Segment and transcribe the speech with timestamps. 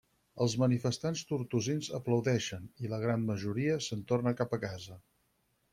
[0.43, 4.99] Els manifestants tortosins aplaudeixen, i la gran majoria se'n torna cap a casa.